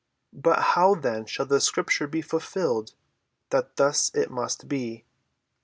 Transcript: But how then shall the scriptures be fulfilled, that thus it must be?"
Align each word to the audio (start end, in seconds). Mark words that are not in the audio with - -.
But 0.33 0.57
how 0.73 0.95
then 0.95 1.27
shall 1.27 1.45
the 1.45 1.61
scriptures 1.61 2.09
be 2.09 2.23
fulfilled, 2.23 2.95
that 3.51 3.75
thus 3.75 4.09
it 4.15 4.31
must 4.31 4.67
be?" 4.67 5.05